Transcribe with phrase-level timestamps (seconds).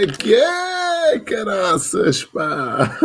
[0.00, 2.98] É que é, caraças, pá?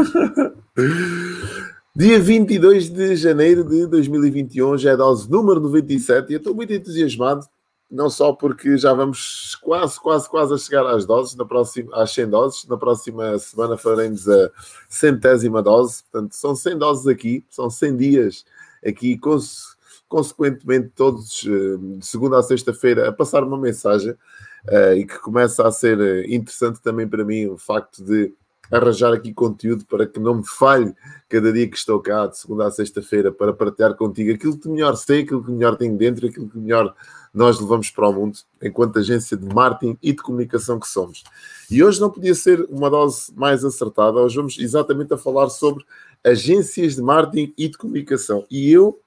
[1.94, 6.72] Dia 22 de janeiro de 2021, já é dose número 97 e eu estou muito
[6.72, 7.46] entusiasmado,
[7.92, 12.14] não só porque já vamos quase, quase, quase a chegar às doses, na próxima, às
[12.14, 14.50] 100 doses, na próxima semana faremos a
[14.88, 18.46] centésima dose, portanto são 100 doses aqui, são 100 dias
[18.86, 19.20] aqui,
[20.08, 24.16] consequentemente todos, eh, de segunda a sexta-feira, a passar uma mensagem
[24.70, 28.34] uh, e que começa a ser eh, interessante também para mim o facto de
[28.72, 30.94] arranjar aqui conteúdo para que não me falhe
[31.30, 34.96] cada dia que estou cá, de segunda a sexta-feira, para partilhar contigo aquilo que melhor
[34.96, 36.94] sei, aquilo que melhor tenho dentro, aquilo que melhor
[37.34, 41.24] nós levamos para o mundo, enquanto agência de marketing e de comunicação que somos.
[41.70, 45.84] E hoje não podia ser uma dose mais acertada, hoje vamos exatamente a falar sobre
[46.24, 48.46] agências de marketing e de comunicação.
[48.50, 49.00] E eu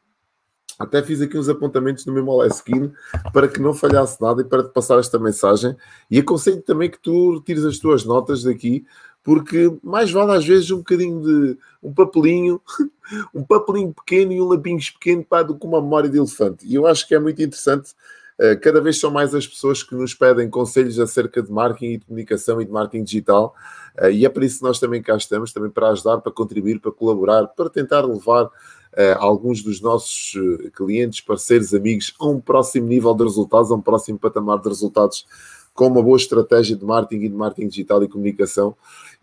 [0.79, 2.93] até fiz aqui uns apontamentos no meu Moleskine
[3.33, 5.77] para que não falhasse nada e para te passar esta mensagem.
[6.11, 8.87] E aconselho também que tu tires as tuas notas daqui,
[9.25, 12.61] porque mais vale às vezes um bocadinho de um papelinho,
[13.35, 16.65] um papelinho pequeno e um lapinhos pequeno para que uma memória de elefante.
[16.65, 17.95] E eu acho que é muito interessante.
[18.41, 21.99] Eh, cada vez são mais as pessoas que nos pedem conselhos acerca de marketing e
[21.99, 23.53] de comunicação e de marketing digital,
[23.97, 26.79] eh, e é por isso que nós também cá estamos, também para ajudar, para contribuir,
[26.79, 28.49] para colaborar, para tentar levar
[29.19, 33.81] alguns dos nossos eh, clientes, parceiros, amigos a um próximo nível de resultados, a um
[33.81, 35.27] próximo patamar de resultados
[35.75, 38.75] com uma boa estratégia de marketing e de marketing digital e comunicação.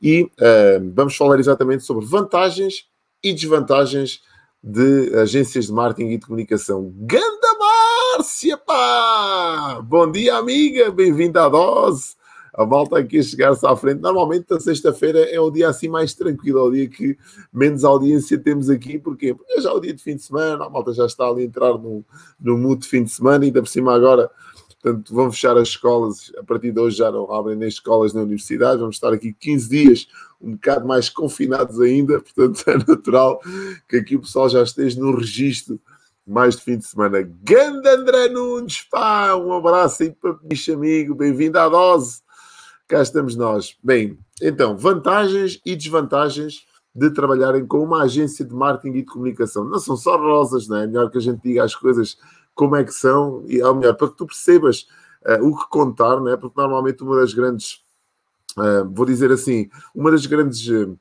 [0.02, 2.88] E uh, vamos falar exatamente sobre vantagens
[3.22, 4.22] e desvantagens
[4.64, 6.94] de agências de marketing e de comunicação.
[6.96, 9.82] Ganda Márcia, pá!
[9.84, 10.92] Bom dia, amiga!
[10.92, 12.16] Bem-vinda à dose!
[12.58, 14.00] A malta aqui a chegar-se à frente.
[14.00, 17.18] Normalmente a sexta-feira é o dia assim mais tranquilo, é o dia que
[17.52, 18.98] menos audiência temos aqui.
[18.98, 19.34] Porquê?
[19.34, 21.46] Porque já é o dia de fim de semana, a malta já está ali a
[21.46, 22.04] entrar no,
[22.40, 24.32] no mood de fim de semana ainda por cima agora.
[24.82, 26.32] Portanto, vão fechar as escolas.
[26.38, 28.80] A partir de hoje já não abrem nem escolas nem universidades.
[28.80, 30.08] Vamos estar aqui 15 dias,
[30.40, 32.22] um bocado mais confinados ainda.
[32.22, 33.42] Portanto, é natural
[33.90, 35.80] que aqui o pessoal já esteja no registro
[36.26, 37.22] mais de fim de semana.
[37.44, 41.14] Ganda André Nunes, pá, um abraço aí para o bicho amigo.
[41.14, 42.25] Bem-vindo à dose
[42.88, 43.76] cá estamos nós.
[43.84, 49.66] Bem, então, vantagens e desvantagens de trabalharem com uma agência de marketing e de comunicação.
[49.66, 50.84] Não são só rosas, não é?
[50.84, 52.18] É melhor que a gente diga as coisas
[52.54, 54.88] como é que são, e é melhor para que tu percebas
[55.26, 56.38] uh, o que contar, não é?
[56.38, 57.84] Porque normalmente uma das grandes,
[58.58, 60.98] uh, vou dizer assim, uma das grandes uh,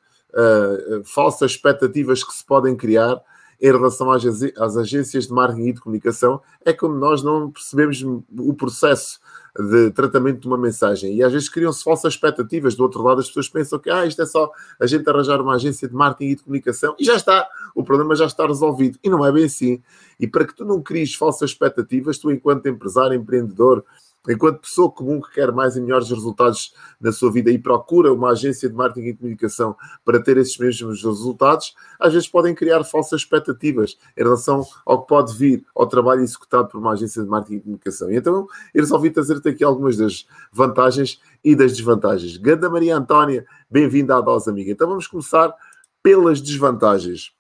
[1.05, 3.23] falsas expectativas que se podem criar
[3.61, 4.25] em relação às,
[4.59, 9.21] às agências de marketing e de comunicação é quando nós não percebemos o processo
[9.57, 11.15] de tratamento de uma mensagem.
[11.15, 12.75] E às vezes criam-se falsas expectativas.
[12.75, 14.51] Do outro lado, as pessoas pensam que ah, isto é só
[14.81, 18.17] a gente arranjar uma agência de marketing e de comunicação e já está, o problema
[18.17, 18.99] já está resolvido.
[19.03, 19.81] E não é bem assim.
[20.19, 23.85] E para que tu não cries falsas expectativas, tu, enquanto empresário, empreendedor,
[24.29, 28.31] enquanto pessoa comum que quer mais e melhores resultados na sua vida e procura uma
[28.31, 33.21] agência de marketing e comunicação para ter esses mesmos resultados, às vezes podem criar falsas
[33.21, 37.57] expectativas em relação ao que pode vir ao trabalho executado por uma agência de marketing
[37.57, 38.11] e comunicação.
[38.11, 42.37] E então eu resolvi trazer-te aqui algumas das vantagens e das desvantagens.
[42.37, 44.71] Ganda Maria Antónia, bem-vinda à dose, amiga.
[44.71, 45.55] Então vamos começar
[46.03, 47.33] pelas desvantagens.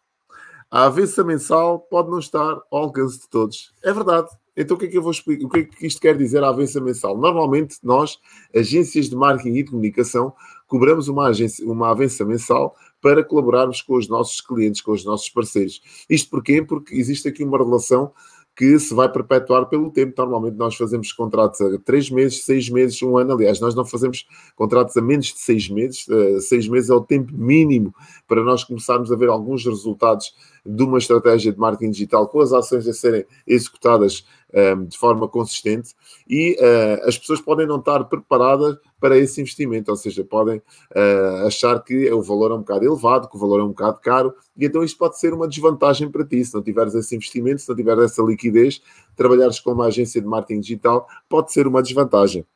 [0.71, 3.73] A avança mensal pode não estar ao alcance de todos.
[3.83, 4.28] É verdade.
[4.57, 5.47] Então o que é que eu vou explicar?
[5.47, 7.17] O que é que isto quer dizer a avança mensal?
[7.17, 8.19] Normalmente nós,
[8.55, 10.33] agências de marketing e de comunicação,
[10.67, 15.29] cobramos uma, agência, uma avança mensal para colaborarmos com os nossos clientes, com os nossos
[15.29, 15.81] parceiros.
[16.09, 16.62] Isto porquê?
[16.62, 18.12] Porque existe aqui uma relação
[18.56, 20.15] que se vai perpetuar pelo tempo.
[20.17, 23.33] Normalmente nós fazemos contratos a três meses, seis meses, um ano.
[23.33, 26.07] Aliás, nós não fazemos contratos a menos de seis meses.
[26.07, 27.93] Uh, seis meses é o tempo mínimo
[28.29, 30.33] para nós começarmos a ver alguns resultados
[30.64, 34.96] de uma estratégia de marketing digital com as ações a serem executadas um, ehm, de
[34.96, 35.94] forma consistente
[36.28, 41.46] e uh, as pessoas podem não estar preparadas para esse investimento, ou seja, podem uh,
[41.46, 44.34] achar que o valor é um bocado elevado, que o valor é um bocado caro,
[44.56, 46.43] e então isto pode ser uma desvantagem para ti.
[46.43, 48.81] Se não tiveres esse investimento, se não tiveres essa liquidez,
[49.14, 52.46] trabalhares com uma agência de marketing digital pode ser uma desvantagem.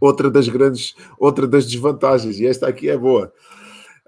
[0.00, 3.32] Outra das grandes, outra das desvantagens, e esta aqui é boa.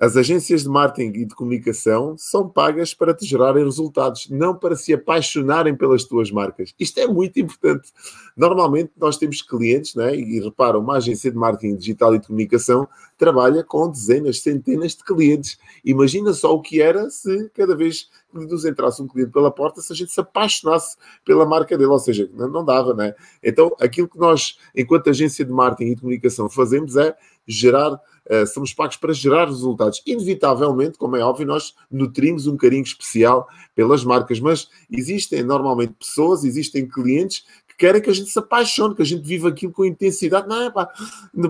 [0.00, 4.76] As agências de marketing e de comunicação são pagas para te gerarem resultados, não para
[4.76, 6.72] se apaixonarem pelas tuas marcas.
[6.78, 7.92] Isto é muito importante.
[8.36, 10.14] Normalmente nós temos clientes, né?
[10.14, 12.86] e repara, uma agência de marketing digital e de comunicação
[13.16, 15.58] trabalha com dezenas, centenas de clientes.
[15.84, 19.80] Imagina só o que era se cada vez que nos entrasse um cliente pela porta,
[19.80, 23.14] se a gente se apaixonasse pela marca dele, ou seja, não, dava, né?
[23.42, 27.16] Então, aquilo que nós, enquanto agência de marketing e de comunicação, fazemos é
[27.48, 27.98] gerar
[28.30, 30.02] Uh, somos pagos para gerar resultados.
[30.04, 36.44] Inevitavelmente, como é óbvio, nós nutrimos um carinho especial pelas marcas, mas existem normalmente pessoas,
[36.44, 37.46] existem clientes
[37.78, 40.48] querem que a gente se apaixone, que a gente viva aquilo com intensidade.
[40.48, 40.90] Não é, pá,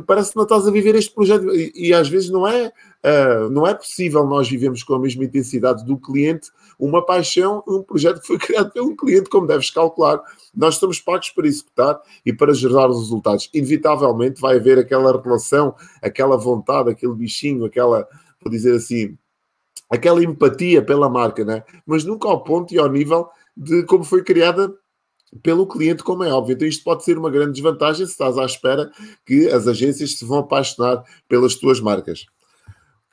[0.06, 1.50] parece que não estás a viver este projeto.
[1.54, 5.24] E, e às vezes não é, uh, não é possível nós vivemos com a mesma
[5.24, 10.20] intensidade do cliente uma paixão, um projeto que foi criado pelo cliente, como deves calcular.
[10.54, 13.48] Nós estamos pagos para executar e para gerar os resultados.
[13.54, 18.06] Inevitavelmente vai haver aquela relação, aquela vontade, aquele bichinho, aquela,
[18.42, 19.16] vou dizer assim,
[19.90, 21.64] aquela empatia pela marca, né?
[21.86, 24.72] mas nunca ao ponto e ao nível de como foi criada
[25.42, 26.54] pelo cliente, como é óbvio.
[26.54, 28.90] Então, isto pode ser uma grande desvantagem se estás à espera
[29.26, 32.26] que as agências se vão apaixonar pelas tuas marcas.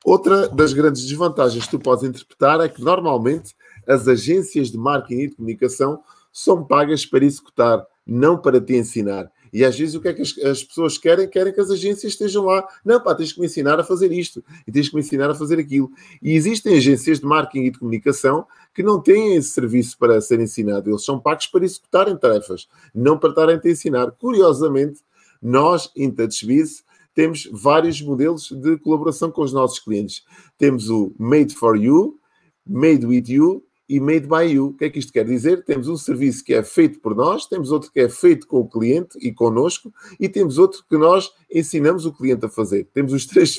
[0.03, 3.56] Outra das grandes desvantagens que tu podes interpretar é que normalmente
[3.88, 6.01] as agências de marketing e de comunicação
[6.31, 9.31] são pagas para executar, não para te ensinar.
[9.55, 11.29] E às vezes o que é que as, as, pessoas querem?
[11.29, 12.67] Querem que as agências estejam lá.
[12.83, 15.33] Não, pá, tens que me ensinar a fazer isto e tens que me ensinar a
[15.33, 15.89] fazer aquilo.
[16.21, 20.41] E existem agências de marketing e de comunicação que não têm esse serviço para ser
[20.41, 20.89] ensinado.
[20.89, 24.11] Eles são pagos para executarem tarefas, não para estarem a ensinar.
[24.11, 24.99] Curiosamente,
[25.41, 30.25] nós, em TouchBiz, temos vários modelos de colaboração com os nossos clientes.
[30.57, 32.19] Temos o Made for You,
[32.67, 34.67] Made with You e made by you.
[34.67, 35.63] O que é que isto quer dizer?
[35.63, 38.67] Temos um serviço que é feito por nós, temos outro que é feito com o
[38.67, 42.87] cliente e connosco, e temos outro que nós ensinamos o cliente a fazer.
[42.93, 43.57] Temos os três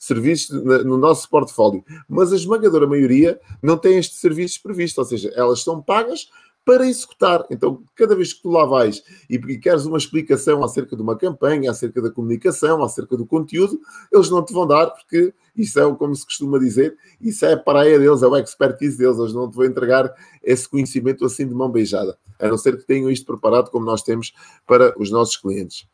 [0.00, 5.32] serviços no nosso portfólio, mas a esmagadora maioria não tem estes serviços previstos, ou seja,
[5.34, 6.28] elas são pagas
[6.66, 7.46] para executar.
[7.48, 11.70] Então, cada vez que tu lá vais e queres uma explicação acerca de uma campanha,
[11.70, 13.80] acerca da comunicação, acerca do conteúdo,
[14.12, 17.56] eles não te vão dar, porque isso é, como se costuma dizer, isso é a
[17.56, 21.54] praia deles, é o expertise deles, eles não te vão entregar esse conhecimento assim de
[21.54, 24.34] mão beijada, a não ser que tenham isto preparado como nós temos
[24.66, 25.86] para os nossos clientes.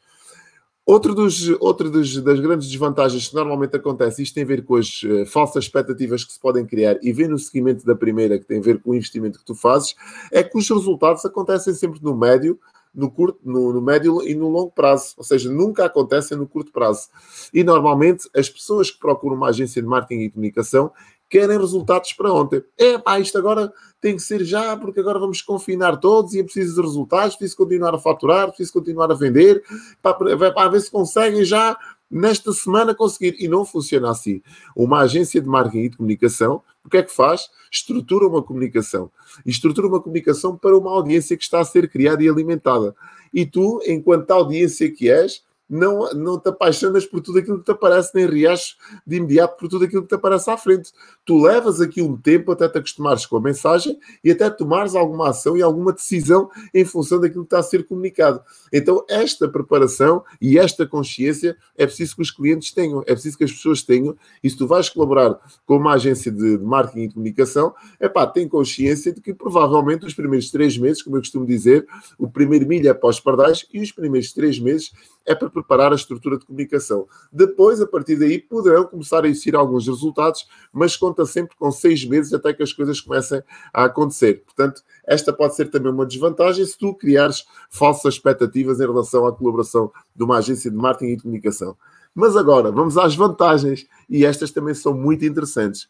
[0.84, 4.75] Outro, dos, outro dos, das grandes desvantagens que normalmente acontece, isto tem a ver com
[4.75, 8.44] as uh, falsas expectativas que se podem criar e vem no seguimento da primeira, que
[8.44, 9.94] tem a ver com o investimento que tu fazes,
[10.32, 12.58] é que os resultados acontecem sempre no médio,
[12.93, 16.73] no curto, no, no, médio e no longo prazo, ou seja, nunca acontecem no curto
[16.73, 17.08] prazo.
[17.55, 20.93] E normalmente as pessoas que procuram uma agência de marketing e comunicação
[21.32, 22.62] querem resultados para ontem.
[22.76, 26.44] É pá, isto agora tem que ser já, porque agora vamos confinar todos e é
[26.44, 29.64] preciso de resultados, preciso continuar a faturar, preciso continuar a vender,
[30.02, 31.75] para, para ver se conseguem já
[32.11, 33.34] nesta semana conseguir.
[33.38, 34.43] E não funciona assim.
[34.76, 37.49] Uma agência de marketing e de comunicação, o que é que faz?
[37.70, 39.11] Estrutura uma comunicação.
[39.46, 42.94] E estrutura uma comunicação para uma audiência que está a ser criada e alimentada.
[43.32, 45.43] E tu, enquanto audiência que és,
[45.73, 48.77] não, não te apaixonas por tudo aquilo que te aparece, nem reages
[49.07, 50.93] de imediato por tudo aquilo que te aparece à frente.
[51.25, 55.31] Tu levas aqui um tempo até te acostumares com a mensagem e até tomares alguma
[55.31, 58.43] ação e alguma decisão em função daquilo que está a ser comunicado.
[58.71, 63.45] Então, esta preparação e esta consciência é preciso que os clientes tenham, é preciso que
[63.45, 64.14] as pessoas tenham.
[64.45, 68.47] E se tu vais colaborar com uma agência de marketing e comunicação, é pá, tem
[68.47, 71.87] consciência de que provavelmente os primeiros três meses, como eu costumo dizer,
[72.19, 74.93] o primeiro milho é pós-pardais e os primeiros três meses
[75.25, 77.07] é para preparar a estrutura de comunicação.
[77.33, 82.04] Depois, a partir daí, poderão começar a existir alguns resultados, mas conta sempre com seis
[82.04, 83.42] meses até que as coisas comecem
[83.73, 84.42] a acontecer.
[84.45, 89.33] Portanto, esta pode ser também uma desvantagem se tu criares falsas expectativas em relação à
[89.33, 91.76] colaboração de uma agência de marketing e de comunicação.
[92.14, 95.88] Mas agora, vamos às vantagens, e estas também são muito interessantes.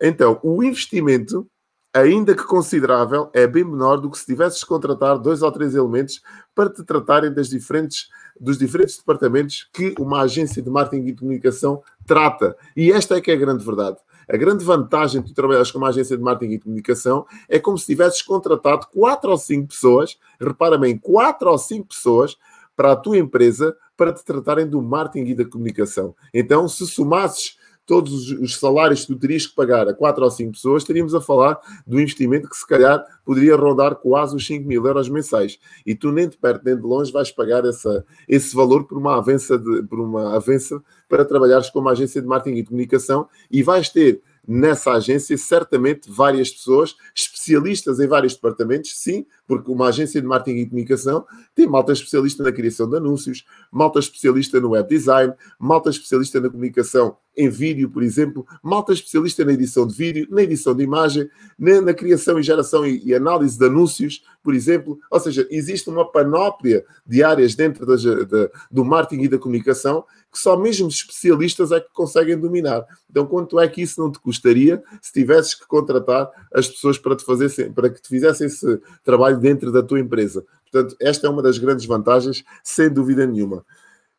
[0.00, 1.46] Então, o investimento
[1.92, 5.74] ainda que considerável, é bem menor do que se tivesses de contratar dois ou três
[5.74, 6.20] elementos
[6.54, 8.08] para te tratarem das diferentes,
[8.40, 12.56] dos diferentes departamentos que uma agência de marketing e comunicação trata.
[12.76, 13.96] E esta é que é a grande verdade.
[14.28, 17.78] A grande vantagem de tu trabalhares com uma agência de marketing e comunicação é como
[17.78, 22.36] se tivesses contratado quatro ou cinco pessoas, repara bem, quatro ou cinco pessoas
[22.76, 26.14] para a tua empresa para te tratarem do marketing e da comunicação.
[26.32, 27.57] Então, se somasses
[27.88, 31.22] todos os salários que tu terias que pagar a quatro ou cinco pessoas, estaríamos a
[31.22, 35.58] falar do investimento que se calhar poderia rondar quase os 5 mil euros mensais.
[35.86, 39.16] E tu nem de perto nem de longe vais pagar essa, esse valor por uma
[39.16, 43.62] avança, de, por uma avança para trabalhares com uma agência de marketing e comunicação e
[43.62, 50.20] vais ter nessa agência certamente várias pessoas, especialistas em vários departamentos, sim, porque uma agência
[50.20, 51.24] de marketing e comunicação
[51.54, 56.50] tem malta especialista na criação de anúncios, malta especialista no web design, malta especialista na
[56.50, 61.30] comunicação em vídeo, por exemplo, malta especialista na edição de vídeo, na edição de imagem,
[61.56, 64.98] na, na criação e geração e, e, análise de anúncios, por exemplo.
[65.08, 70.04] Ou seja, existe uma panóplia de áreas dentro da, da, do marketing e da comunicação
[70.30, 72.84] que só mesmo especialistas é que conseguem dominar.
[73.10, 77.16] Então, quanto é que isso não te custaria se tivesses que contratar as pessoas para
[77.16, 80.44] te fazer, para que te fizessem esse trabalho dentro da tua empresa?
[80.70, 83.64] Portanto, esta é uma das grandes vantagens, sem dúvida nenhuma.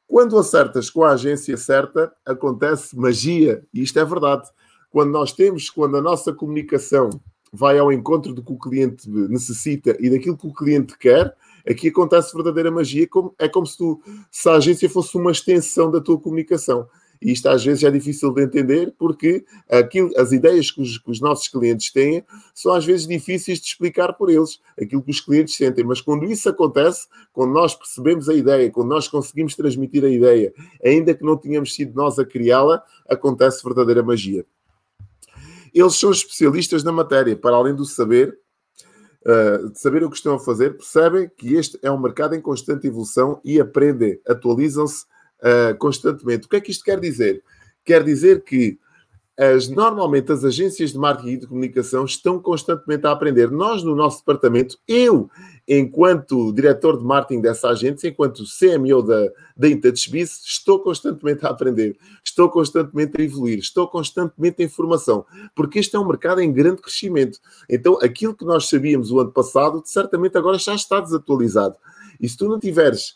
[0.08, 4.50] Quando acertas com a agência certa, acontece magia, e isto é verdade.
[4.90, 7.10] Quando nós temos, quando a nossa comunicação
[7.54, 11.36] vai ao encontro do que o cliente necessita e daquilo que o cliente quer,
[11.70, 13.08] Aqui acontece verdadeira magia,
[13.38, 16.88] é como se, tu, se a agência fosse uma extensão da tua comunicação.
[17.22, 21.20] Isto às vezes é difícil de entender porque aquilo, as ideias que os, que os,
[21.20, 22.24] nossos clientes têm
[22.56, 25.84] são às vezes difíceis de explicar por eles, aquilo que os clientes sentem.
[25.84, 30.54] Mas quando isso acontece, quando nós percebemos a ideia, quando nós conseguimos transmitir a ideia,
[30.84, 34.46] ainda que não tenhamos sido nós a criá-la, acontece verdadeira magia.
[35.74, 38.40] Eles são especialistas na matéria, para além do saber,
[39.26, 42.42] uh, de saber o que estão a fazer, percebem que este é um mercado em
[42.42, 45.06] constante evolução e aprendem, atualizam-se
[45.42, 46.46] uh, constantemente.
[46.46, 47.44] O que é que isto quer dizer?
[47.84, 48.78] Quer dizer que
[49.40, 53.50] as, normalmente as agências de marketing e de comunicação estão constantemente a aprender.
[53.50, 55.30] Nós, no nosso departamento, eu,
[55.66, 59.68] enquanto diretor de marketing dessa agência, enquanto CMO da, da
[60.46, 66.00] estou constantemente a aprender, estou constantemente a evoluir, estou constantemente em formação, porque este é
[66.00, 67.40] um mercado em grande crescimento.
[67.70, 71.78] Então, aquilo que nós sabíamos o ano passado, certamente agora já está desatualizado.
[72.20, 73.16] E se tu não tiveres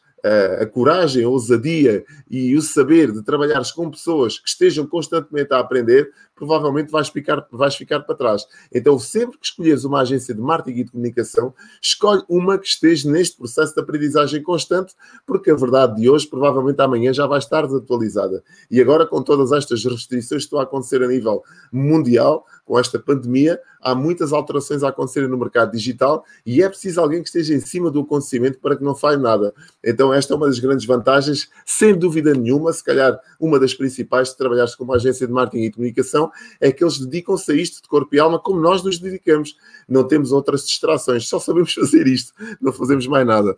[0.62, 5.60] a coragem, a ousadia e o saber de trabalhares com pessoas que estejam constantemente a
[5.60, 8.46] aprender, provavelmente vais ficar, vais ficar para trás.
[8.74, 13.10] Então, sempre que escolheres uma agência de marketing e de comunicação, escolhe uma que esteja
[13.10, 14.94] neste processo de aprendizagem constante,
[15.26, 18.44] porque a verdade de hoje, provavelmente amanhã, já vai estar desatualizada.
[18.70, 22.98] E agora, com todas estas restrições que estão a acontecer a nível mundial, com esta
[22.98, 27.54] pandemia, há muitas alterações a acontecerem no mercado digital e é preciso alguém que esteja
[27.54, 29.54] em cima do acontecimento para que não falhe nada.
[29.84, 34.30] Então, esta é uma das grandes vantagens, sem dúvida nenhuma, se calhar uma das principais
[34.30, 36.23] de trabalhar com uma agência de marketing e comunicação,
[36.60, 39.56] é que eles dedicam-se a isto de corpo e alma como nós nos dedicamos.
[39.88, 43.58] Não temos outras distrações, só sabemos fazer isto, não fazemos mais nada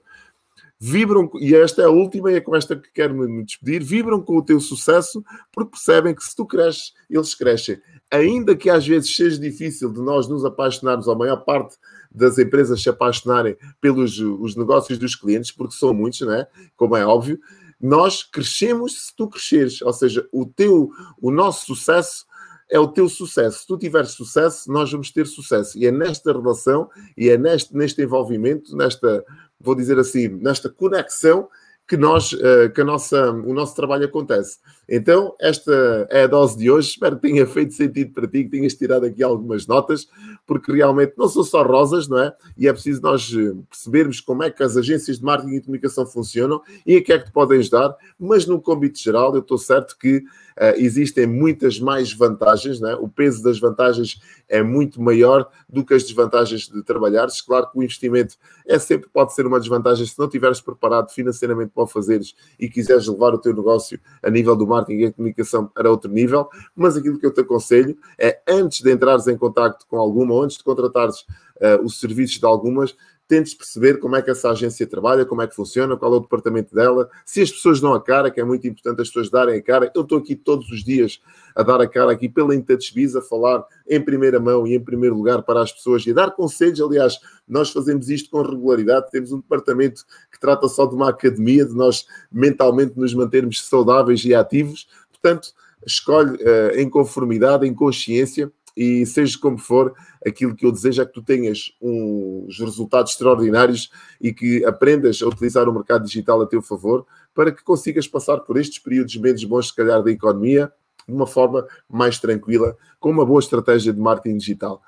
[0.77, 4.21] vibram, e esta é a última, e é com esta que quero me despedir, vibram
[4.21, 7.79] com o teu sucesso porque percebem que se tu cresces, eles crescem
[8.11, 11.77] ainda que às vezes seja difícil de nós nos apaixonarmos, a maior parte
[12.11, 16.47] das empresas se apaixonarem pelos os negócios dos clientes, porque são muitos, né?
[16.75, 17.39] como é óbvio,
[17.81, 20.89] nós crescemos se tu cresceres, ou seja, o teu,
[21.21, 22.25] o nosso sucesso
[22.69, 23.59] é o teu sucesso.
[23.59, 25.77] Se tu tiveres sucesso, nós vamos ter sucesso.
[25.77, 29.23] E é nesta relação e é neste, neste envolvimento, nesta,
[29.59, 31.47] vou dizer assim, nesta conexão
[31.87, 34.57] que, nós, eh, que a nossa, o nosso trabalho acontece.
[34.89, 36.89] Então, esta é a dose de hoje.
[36.89, 40.07] Espero que tenha feito sentido para ti, que tenhas tirado aqui algumas notas,
[40.47, 42.33] porque realmente não são só rosas, não é?
[42.57, 46.05] E é preciso nós eh, percebermos como é que as agências de marketing e comunicação
[46.05, 49.57] funcionam e a que é que te podem ajudar, mas no convite geral, eu estou
[49.57, 50.23] certo que
[50.57, 52.95] Uh, existem muitas mais vantagens, é?
[52.95, 57.41] o peso das vantagens é muito maior do que as desvantagens de trabalhares.
[57.41, 61.71] Claro que o investimento é sempre pode ser uma desvantagem se não estiveres preparado financeiramente
[61.73, 65.67] para o fazeres e quiseres levar o teu negócio a nível do marketing e comunicação
[65.67, 69.85] para outro nível, mas aquilo que eu te aconselho é antes de entrares em contato
[69.87, 71.25] com alguma, antes de contratares
[71.57, 72.95] uh, os serviços de algumas,
[73.27, 76.19] tentes perceber como é que essa agência trabalha, como é que funciona, qual é o
[76.19, 79.57] departamento dela, se as pessoas dão a cara, que é muito importante as pessoas darem
[79.57, 79.91] a cara.
[79.95, 81.19] Eu estou aqui todos os dias
[81.55, 85.15] a dar a cara aqui pela IntouchBiz, a falar em primeira mão e em primeiro
[85.15, 86.81] lugar para as pessoas e a dar conselhos.
[86.81, 91.65] Aliás, nós fazemos isto com regularidade, temos um departamento que trata só de uma academia,
[91.65, 94.87] de nós mentalmente nos mantermos saudáveis e ativos.
[95.11, 95.49] Portanto,
[95.85, 99.93] escolhe uh, em conformidade, em consciência, e seja como for,
[100.25, 103.89] aquilo que eu desejo é que tu tenhas uns resultados extraordinários
[104.19, 108.39] e que aprendas a utilizar o mercado digital a teu favor para que consigas passar
[108.39, 110.71] por estes períodos menos bons, se calhar, da economia
[111.07, 114.81] de uma forma mais tranquila, com uma boa estratégia de marketing digital.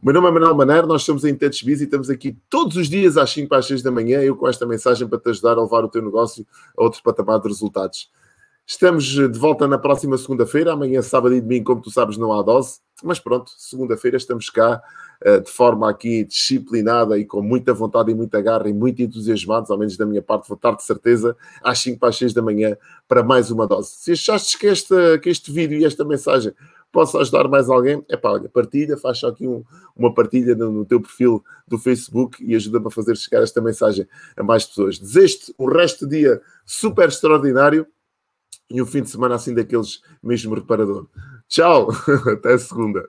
[0.00, 2.88] O meu nome é Manuel Maneiro, nós somos em TouchBiz e estamos aqui todos os
[2.88, 5.62] dias às 5 às 6 da manhã, eu com esta mensagem para te ajudar a
[5.62, 8.08] levar o teu negócio a outro patamar de resultados.
[8.64, 10.74] Estamos de volta na próxima segunda-feira.
[10.74, 12.80] Amanhã, sábado e domingo, como tu sabes, não há dose.
[13.02, 14.82] Mas pronto, segunda-feira estamos cá
[15.24, 19.70] uh, de forma aqui disciplinada e com muita vontade e muita garra e muito entusiasmados,
[19.70, 22.42] ao menos da minha parte, vou estar de certeza, às 5 para as 6 da
[22.42, 22.76] manhã
[23.06, 23.90] para mais uma dose.
[23.90, 26.52] Se achaste que, esta, que este vídeo e esta mensagem
[26.90, 29.62] possa ajudar mais alguém, é pá, olha, partilha, faz aqui um,
[29.94, 34.08] uma partilha no, no, teu perfil do Facebook e ajuda-me a fazer chegar esta mensagem
[34.36, 34.98] a mais pessoas.
[34.98, 37.86] Desejo-te um resto de dia super extraordinário
[38.70, 41.06] e um fim de semana assim daqueles mesmo reparador.
[41.48, 41.88] Tchau,
[42.30, 43.08] até segunda.